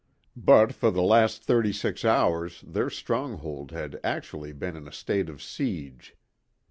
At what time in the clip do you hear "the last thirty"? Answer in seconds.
0.89-1.71